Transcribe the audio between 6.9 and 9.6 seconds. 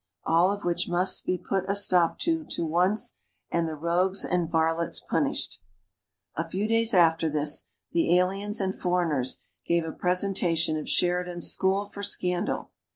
after this, "the Aliens and Foreigners"